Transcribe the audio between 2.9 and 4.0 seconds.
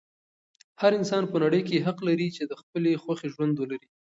خوښې ژوند ولري.